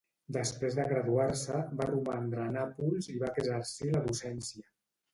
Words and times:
Després 0.37 0.77
de 0.79 0.85
graduar-se, 0.91 1.61
va 1.83 1.87
romandre 1.91 2.43
a 2.47 2.57
Nàpols 2.57 3.13
i 3.17 3.23
va 3.27 3.33
exercir 3.45 3.95
la 3.97 4.07
docència. 4.11 4.71